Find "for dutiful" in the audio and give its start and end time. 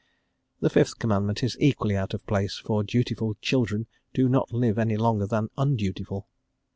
2.57-3.35